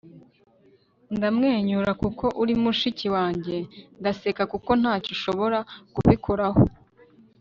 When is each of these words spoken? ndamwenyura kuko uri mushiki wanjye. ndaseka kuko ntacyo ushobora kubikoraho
ndamwenyura 1.17 1.91
kuko 2.01 2.25
uri 2.41 2.53
mushiki 2.63 3.07
wanjye. 3.15 3.57
ndaseka 3.99 4.43
kuko 4.51 4.71
ntacyo 4.81 5.11
ushobora 5.15 5.59
kubikoraho 5.93 6.61